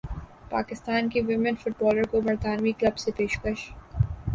پاکستان 0.51 1.09
کی 1.09 1.21
women 1.27 1.55
fit 1.63 1.73
bowler 1.81 2.05
کو 2.11 2.21
برطانوی 2.21 2.71
کلب 2.79 2.97
سے 2.97 3.11
پیشکش 3.17 3.69